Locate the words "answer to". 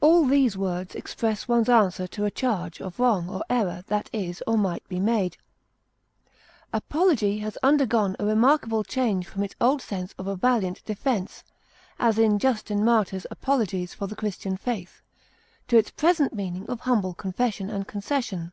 1.68-2.24